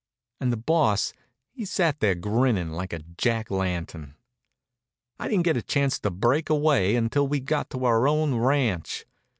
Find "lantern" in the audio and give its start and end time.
3.51-4.15